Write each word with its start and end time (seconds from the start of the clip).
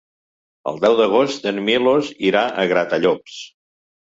El 0.71 0.79
deu 0.85 0.95
d'agost 0.99 1.45
en 1.51 1.59
Milos 1.67 2.09
irà 2.31 2.43
a 2.63 2.65
Gratallops. 2.73 3.39